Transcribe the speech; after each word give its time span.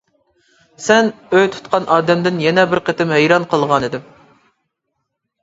سەن 0.85 1.11
ئۆي 1.35 1.45
تۇتقان 1.55 1.85
ئادەمدىن 1.97 2.41
يەنە 2.45 2.65
بىر 2.73 2.83
قېتىم 2.89 3.15
ھەيران 3.17 3.47
قالغانىدىم. 3.53 4.11